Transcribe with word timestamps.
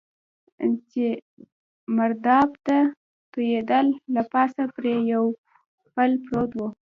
چې 0.91 1.05
مرداب 1.97 2.49
ته 2.65 2.77
توېېدل، 3.31 3.87
له 4.13 4.21
پاسه 4.31 4.63
پرې 4.75 4.93
یو 5.13 5.25
پل 5.93 6.11
پروت 6.25 6.51
و. 6.55 6.59